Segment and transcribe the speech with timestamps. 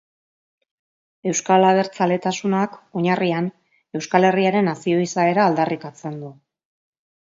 [1.31, 3.53] Euskal abertzaletasunak, oinarrian,
[4.01, 6.39] Euskal Herriaren nazio izaera aldarrikatzen du.